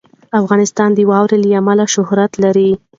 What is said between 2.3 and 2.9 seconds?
لري.